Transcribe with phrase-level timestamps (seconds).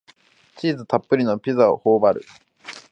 [0.57, 2.23] チーズたっぷりのピザをほおばる